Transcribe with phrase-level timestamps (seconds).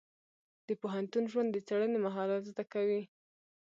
[0.67, 3.01] د پوهنتون ژوند د څېړنې مهارت زده کوي.